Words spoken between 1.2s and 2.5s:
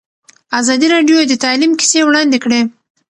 د تعلیم کیسې وړاندې